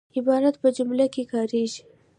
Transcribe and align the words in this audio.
عبارت 0.17 0.55
په 0.61 0.69
جمله 0.77 1.05
کښي 1.13 1.23
کاریږي. 1.31 1.81